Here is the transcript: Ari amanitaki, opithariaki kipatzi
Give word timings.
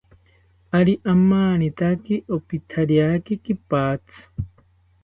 Ari 0.79 0.93
amanitaki, 1.13 2.15
opithariaki 2.35 3.33
kipatzi 3.43 4.21